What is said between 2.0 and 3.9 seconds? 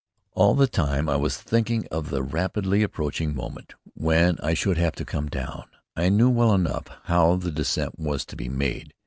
the rapidly approaching moment